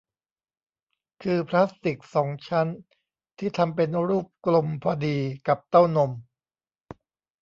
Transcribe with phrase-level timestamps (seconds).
[1.23, 2.67] คือพลาสติกสองชั้น
[3.37, 5.15] ที่ทำเป็นรูปกลมพอดี
[5.47, 6.11] กับเต้านม